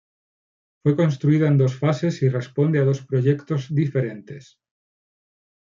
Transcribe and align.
Fue 0.81 0.95
construida 0.95 1.47
en 1.47 1.59
dos 1.59 1.75
fases, 1.77 2.23
y 2.23 2.29
responde 2.29 2.79
a 2.79 2.85
dos 2.85 3.05
proyectos 3.05 3.67
diferentes. 3.69 4.57